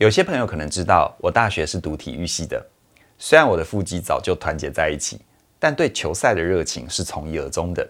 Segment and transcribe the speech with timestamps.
[0.00, 2.66] 有些朋友可能知道，我大学是读体育系的。
[3.18, 5.20] 虽然我的腹肌早就团结在一起，
[5.58, 7.86] 但对球赛的热情是从一而终的。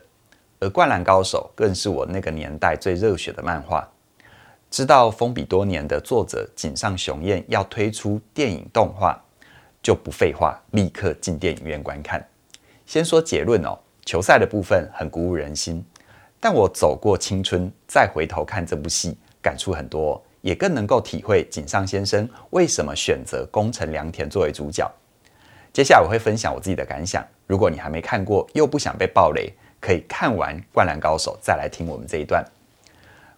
[0.59, 3.89] 而《灌篮高手》更是我那个年代最热血的漫画。
[4.73, 9.17] 知道封笔多年的作者井上雄彦要推出电影动画，
[9.81, 12.27] 就不废话，立刻进电影院观看。
[12.87, 15.85] 先说结论哦，球赛的部分很鼓舞人心，
[16.41, 20.21] 但我走过青春，再回头看这部戏，感触很多。
[20.41, 24.91] 也更能够体会井上先生为什么选择宫城良田作为主角。
[25.73, 27.25] 接下来我会分享我自己的感想。
[27.47, 32.45] 如果你还没看过，又不想被爆雷，可以看完《灌篮高手》再来听我们这一段。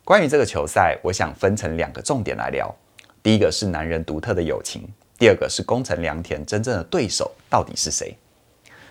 [0.04, 2.74] 关于这个球赛，我想分成两个重点来聊。
[3.22, 8.16] 第一个是男人独特的友情，第二个是宫城良田真正的对手到底是谁。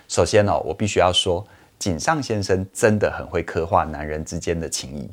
[0.08, 1.46] 首先哦，我必须要说，
[1.80, 5.10] 井上先生真的很会刻画男人之间的情谊，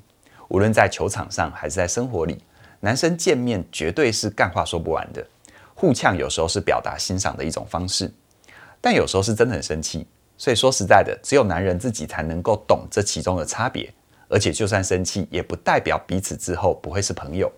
[0.49, 2.39] 无论在球场上还是在生活里。
[2.81, 5.27] 男生见面绝对是干话说不完的，
[5.75, 8.09] 互呛有时候是表达欣赏的一种方式，
[8.81, 10.07] 但有时候是真的很生气。
[10.37, 13.93] 所以说实在的，只有男人自己才能够懂这其中的差别。
[14.29, 17.51] 而且就算生气，也不代表彼此之后不会是朋友。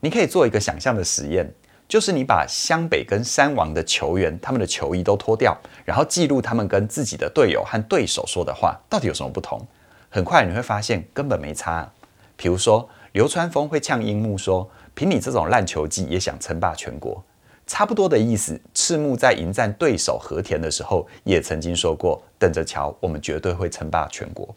[0.00, 1.52] 你可以做一个想象的实验，
[1.86, 9.60] 就是你把湘北跟山王的球员他们的球衣都脱掉，然后记录他们跟自己的队友和对手说的话，到底有什么不同？
[10.08, 11.92] 很快你会发现根本没差。
[12.36, 12.88] 比如说。
[13.12, 17.22] 流川枫会呛樱木说：“凭你这种烂球技也想称霸全国？”
[17.66, 18.58] 差不多的意思。
[18.72, 24.54] 赤木在迎战对手和田的时候，也曾经说过：“等着瞧，我们绝对会称霸全国。”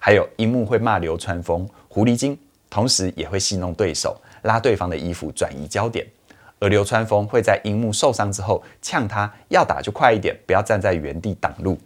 [0.00, 2.36] 还有樱木会骂流川枫“狐狸精”，
[2.68, 6.04] 同时也会戏弄对手，拉对方的衣服转移焦点。
[6.58, 11.78] 而流川枫会在樱木受伤之后呛他：“要打就快一点，不要站在原地挡路。”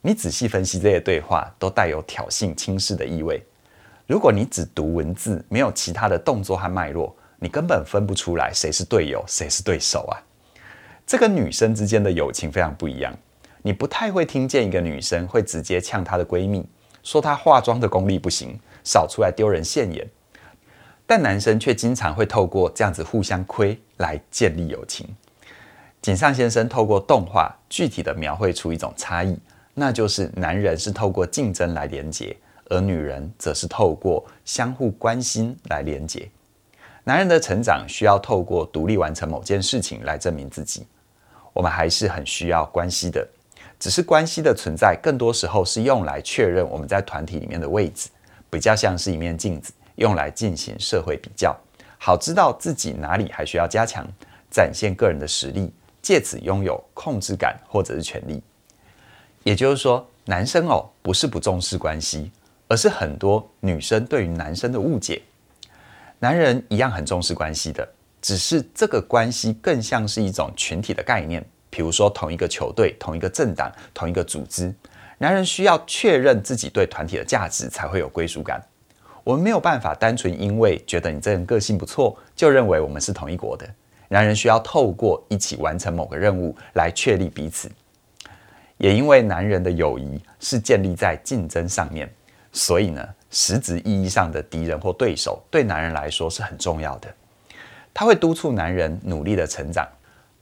[0.00, 3.42] 你仔细分析这些对话，都带有挑衅轻视的意味。
[4.06, 10.20] 如果你只读文字，没有其他的动作和脉络，你根本分不出来谁是队友，谁是对手啊！
[11.06, 13.16] 这跟女生之间的友情非常不一样。
[13.62, 16.66] 你不太会听见一个女生会直接呛她的闺蜜，
[17.02, 20.06] 说她化妆的功力不行，少出来丢人现眼。
[21.06, 25.08] 但男生却经常会透过这样子互相亏来建立友情。
[26.02, 29.38] 井上先生透过动画具体的描绘出一种差异，
[29.72, 32.36] 那就是男人是透过竞争来连接。
[32.74, 36.28] 而女人则是透过相互关心来连结。
[37.04, 40.86] 男人的成长需要透过独立完成某件事情来证明自己。
[41.52, 43.24] 我们还是很需要关系的，
[43.78, 48.08] 只是关系的存在更多时候是用来确认我们在团体里面的位置，
[48.50, 51.56] 比较像是一面镜子，用来进行社会比较，
[51.98, 54.04] 好知道自己哪里还需要加强，
[54.50, 58.42] 展现个人的实力，借此拥有控制感或者是权力。
[59.44, 62.32] 也就是说，男生哦，不是不重视关系。
[62.68, 65.20] 而是很多女生对于男生的误解，
[66.18, 67.86] 男人一样很重视关系的，
[68.22, 74.72] 只是这个关系更像是一种群体的概念，比如说同一个球队、同一个政党、同一个组织。
[75.18, 78.62] 男人需要确认自己对团体的价值，才会有归属感。
[79.22, 83.66] 我们没有办法单纯因为觉得你这人个性不错，就认为我们是同一国的。
[84.08, 87.70] 男人需要透过一起完成某个任务来确立彼此，
[88.76, 92.12] 也因为男人的友谊是建立在竞争上面。
[92.54, 97.12] 所以呢，实质意义上的敌人或对手，对男人来说是很重要的。
[97.92, 99.86] 他会督促男人努力的成长，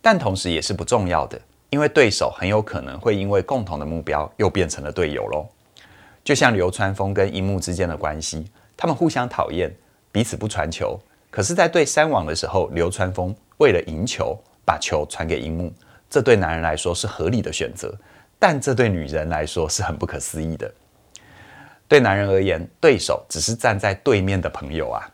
[0.01, 1.41] 但同时也是不重要的，
[1.71, 5.49] 因为对手很有可能会因为共同的目标又变成了队友喽。
[6.23, 9.75] 就像流川枫跟樱木之间的关系，他们互相讨厌，
[10.13, 11.01] 彼此不传球。
[11.31, 15.73] 可是，在对三网的时候，流川枫为了赢球，把球传给樱木，
[16.11, 17.99] 这对男人来说是合理的选择，
[18.39, 20.71] 但这对女人来说是很不可思议的。
[21.93, 25.07] 对男人而言，对手只是站在对面的朋友啊，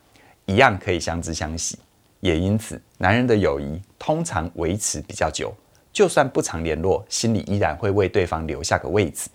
[0.47, 1.77] 一样可以相知相惜。
[2.21, 5.53] 也因此，男人的友谊通常维持比较久，
[5.93, 9.29] 就算不常联络，心里依然会为对方留下个位置。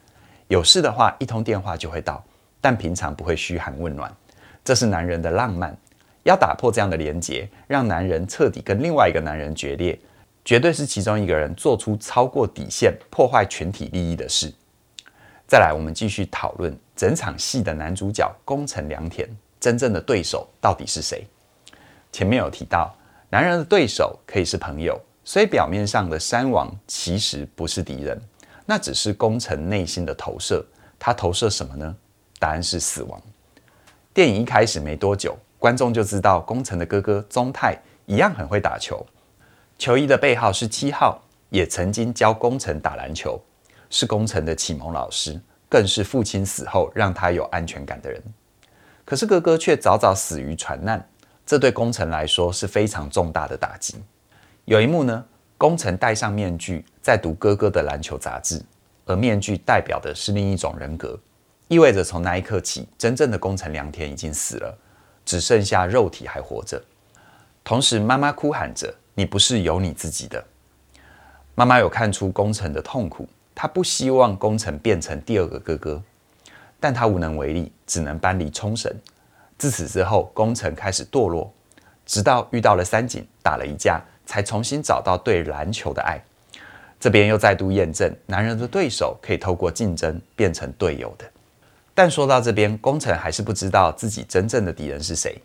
[0.48, 2.24] 有事的话，一通电话就会到，
[2.62, 4.10] 但平常不会嘘寒问暖。
[4.64, 5.78] 这是男人的浪漫。
[6.24, 10.00] 要打破这样的连结，让男人彻底跟另外一个男人决裂，
[10.46, 14.50] 绝对是其中一个人做出超过底线、破坏群体利益的事。
[15.48, 19.30] 再来，我们继续讨论整场戏的男主角宫城良田
[19.60, 21.28] 真正的对手到底是谁？
[22.12, 22.96] 前面有提到，
[23.30, 28.20] 男人的对手可以是朋友，所以表面上的山王其实不是敌人，
[28.66, 30.66] 那只是宫城内心的投射。
[30.98, 31.96] 他投射什么呢？
[32.40, 33.22] 答案是死亡。
[34.14, 39.06] 电影一开始没多久，观众就知道宫城的哥哥宗泰一样很会打球，
[39.78, 43.40] 球衣的背号是七号，也曾经教宫城打篮球。
[43.94, 48.20] 是宫城的启蒙老师，更是父亲死后让他有安全感的人。
[49.06, 51.08] 可是哥哥却早早死于船难，
[51.46, 53.98] 这对宫城来说是非常重大的打击。
[54.66, 55.24] 有一幕呢，
[55.60, 58.60] 宫城戴上面具，在读哥哥的篮球杂志，
[59.06, 61.16] 而面具代表的是另一种人格，
[61.68, 64.76] 意味着从那一刻起，真正的宫城良田已经死了，
[65.24, 66.84] 只剩下肉体还活着。
[67.64, 70.44] 同时，妈妈哭喊着：“你不是有你自己的。”
[71.54, 76.02] 妈妈有看出宫城的痛苦，他不希望宫城变成第二个哥哥，
[76.80, 78.94] 但他无能为力，只能搬离冲绳。
[79.58, 81.54] 自此之后，宫城开始堕落，
[82.06, 84.02] 直到遇到了三井，打了一架。
[84.26, 86.18] 才重新找到对篮球的爱，
[86.98, 91.30] 这边又再度验证，男人的对手可以透过竞争变成队友的。
[91.94, 95.38] 但说到这边，宫城还是不知道自己真正的敌人是谁。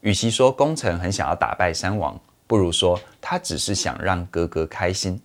[0.00, 5.20] 与其说宫城很想要打败山王，不如说他只是想让哥哥开心，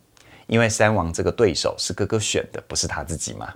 [0.49, 3.53] 因为山王这个对手是哥哥选的，不是他自己嘛。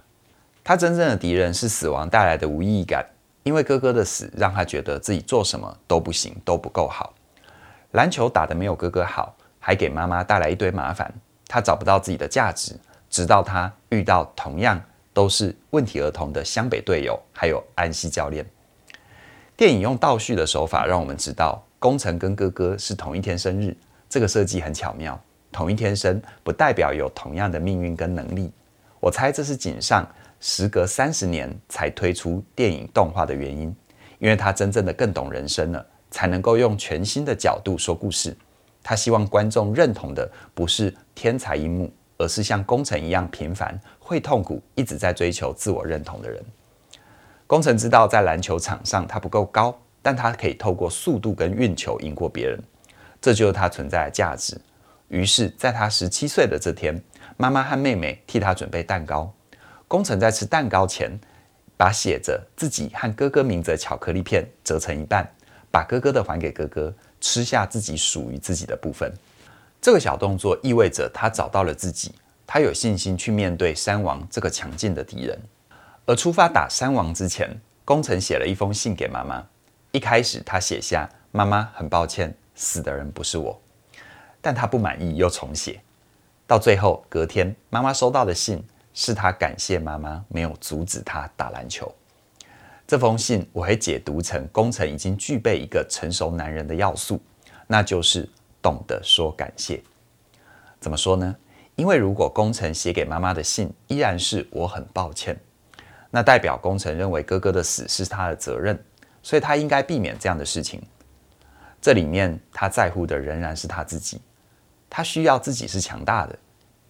[0.63, 3.03] 他真正的敌人是死亡带来的无意义感，
[3.41, 7.11] 因为哥哥的死让他觉得自己做什么都不行，都不够好。
[7.91, 11.11] 篮球打得没有哥哥好，还给妈妈带来一堆麻烦。
[11.47, 12.75] 他找不到自己的价值，
[13.09, 14.79] 直到他遇到同样
[15.13, 18.45] 都是问题儿童的湘北队友，还有安西教练。
[19.57, 23.75] 电影用倒叙的手法让我们知道，宫城跟哥哥是同一天生日，
[24.07, 25.19] 这个设计很巧妙。
[25.53, 28.51] 同一天生不代表有同样的命运跟能力。
[28.99, 30.05] 我猜这是井上
[30.41, 33.73] 时隔三十年才推出电影动画的原因，
[34.19, 35.85] 因为他真正的更懂人生了。
[36.15, 38.37] 才能够用全新的角度说故事。
[38.83, 46.39] 他希望观众认同的不是天才樱木，而是像工程一样平凡、会痛苦、一直在追求自我认同的人。
[47.47, 52.61] 工程知道在篮球场上他不够高，但他可以透过速度跟运球赢过别人，
[53.19, 54.55] 这就是他存在的价值。
[55.13, 56.99] 于是，在他十七岁的这天，
[57.37, 59.31] 妈妈和妹妹替他准备蛋糕。
[59.87, 61.11] 宫城在吃蛋糕前，
[61.77, 65.31] 把写着自己和哥哥名字的巧克力片折成一半。
[65.69, 69.13] 把哥哥的还给哥哥，吃下自己属于自己的部分。
[69.79, 72.11] 这个小动作意味着他找到了自己，
[72.47, 75.39] 他有信心去面对山王这个强劲的敌人。
[76.07, 77.55] 而出发打山王之前，
[77.85, 79.45] 宫城写了一封信给妈妈。
[79.91, 83.59] 一开始他写下：“妈妈，很抱歉，死的人不是我。”
[84.43, 85.79] 但他不满意，又重写。
[86.45, 88.61] 到最后，隔天妈妈收到的信
[88.93, 91.89] 是他感谢妈妈没有阻止他打篮球。
[92.85, 97.19] 这封信我会解读成工程已经具备一个成熟男人的要素，
[97.65, 98.29] 那就是
[98.61, 99.81] 懂得说感谢。
[100.81, 101.33] 怎么说呢？
[101.75, 105.39] 因为如果工程写给妈妈的信依然是我很抱歉，
[106.11, 108.77] 那代表工程认为哥哥的死是他的责任，
[109.23, 110.83] 所以他应该避免这样的事情。
[111.81, 114.21] 这里面他在乎的仍然是他自己，
[114.95, 116.37] 他需要自己是强大的。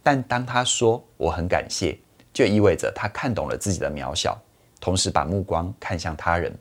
[0.03, 1.97] 但当他说我很感谢，
[2.33, 4.37] 就意味着他看懂了自己的渺小。
[4.81, 6.53] 同时把目光看向他人，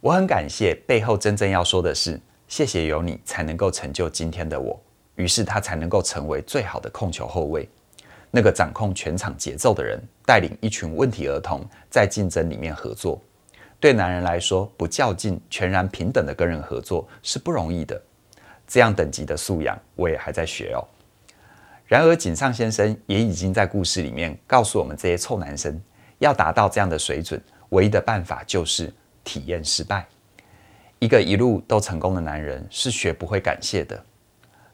[0.00, 0.74] 我很感谢。
[0.84, 4.76] 背后真正要说的是，谢谢有你才能够成就今天的我。
[5.14, 7.68] 于是他才能够成为最好的控球后卫，
[8.32, 13.22] 那个掌控全场节奏的人，带领一群问题儿童在竞争里面合作。
[13.78, 18.02] 对男人来说，不较劲、全然平等的跟人合作是不容易的。
[18.72, 20.80] 这样等级的素养，我也还在学哦。
[21.84, 25.78] 然而，井上先生也已经在故事里面告诉我们这些臭男生。
[26.20, 27.38] 要达到这样的水准，
[27.68, 28.90] 唯一的办法就是
[29.22, 30.06] 体验失败。
[31.00, 34.02] 一个一路都成功的男人是学不会感谢的。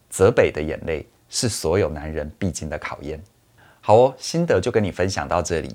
[0.08, 3.20] 泽北的眼泪是所有男人必经的考验。
[3.80, 5.74] 好哦，心得就跟你分享到这里。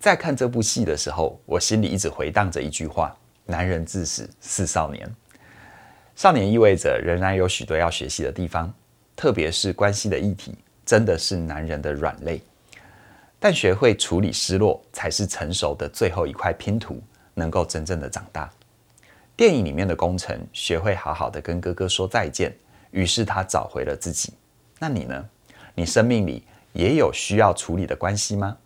[0.00, 3.16] 在看这部戏的时候，我心里一直回荡着一句话：
[3.46, 5.08] 男人至死是少年。
[6.20, 8.70] 少年意味着仍然有许多要学习的地方，
[9.16, 12.38] 特别是关系的议题，真的是男人的软肋。
[13.38, 18.50] 但学会处理失落，才是成熟的最后一块拼图，能够真正的长大。
[19.34, 22.54] 电影里面的工程学会好好的跟哥哥说再见，
[22.90, 24.34] 于是他找回了自己。
[24.78, 25.26] 那你呢？
[25.74, 28.58] 你生命里也有需要处理的关系吗？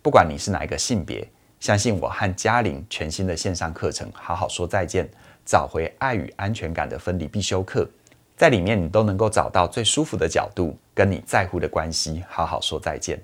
[0.00, 1.28] 不管你是哪一个性别，
[1.58, 5.04] 相信我和嘉玲全新的线上课程《好好说再见》，
[5.46, 7.88] 找回爱与安全感的分离必修课，
[8.36, 13.22] 在里面你都能够找到最舒服的角度，跟你在乎的关系好好说再见。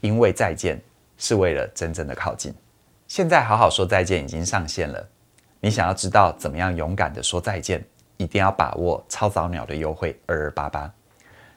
[0.00, 0.80] 因为再见
[1.18, 2.54] 是为了真正的靠近。
[3.06, 5.06] 现在好好说再见已经上线了。
[5.60, 7.84] 你想要知道怎么样勇敢的说再见，
[8.16, 10.90] 一定要把握超早鸟的优惠二二八八。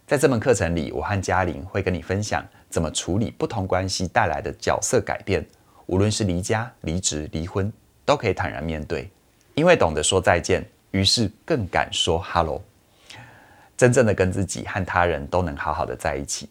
[0.05, 5.45] 在这门课程里，我和嘉玲会跟你分享怎么处理不同关系带来的角色改变，
[5.85, 7.71] 无论是离家、离职、离婚，
[8.03, 9.09] 都可以坦然面对。
[9.61, 12.59] 因为懂得说再见，于是更敢说哈喽。
[13.77, 16.49] 真正的跟自己和他人都能好好的在一起。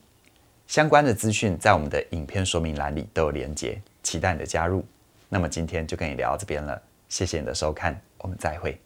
[0.69, 4.87] 相关的资讯在我们的影片说明栏里都有连结，期待你的加入。
[5.29, 8.81] 那么今天就跟你聊到这边了，谢谢你的收看，我们再会。